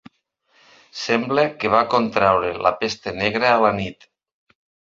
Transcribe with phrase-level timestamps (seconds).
[1.01, 4.13] Sembla que va contraure la pesta negra a la nit.